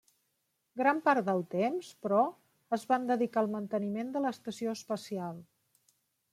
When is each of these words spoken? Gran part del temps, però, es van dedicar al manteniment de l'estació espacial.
Gran 0.79 1.01
part 1.07 1.27
del 1.27 1.41
temps, 1.51 1.91
però, 2.07 2.23
es 2.79 2.87
van 2.93 3.07
dedicar 3.13 3.43
al 3.45 3.53
manteniment 3.59 4.13
de 4.17 4.25
l'estació 4.27 4.77
espacial. 4.81 5.41